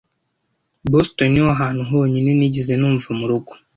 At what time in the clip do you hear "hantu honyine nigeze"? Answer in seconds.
1.61-2.73